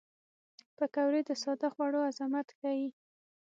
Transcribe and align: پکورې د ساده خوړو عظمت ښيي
پکورې 0.77 1.21
د 1.27 1.31
ساده 1.43 1.67
خوړو 1.73 1.99
عظمت 2.09 2.47
ښيي 2.57 2.89